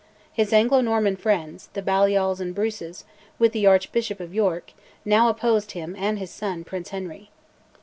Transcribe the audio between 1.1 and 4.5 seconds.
friends, the Balliols and Bruces, with the Archbishop of